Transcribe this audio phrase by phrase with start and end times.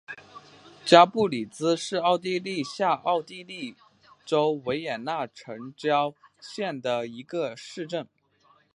[0.83, 3.75] 加布里茨是奥地利下奥地利
[4.25, 8.07] 州维也纳城郊县的一个市镇。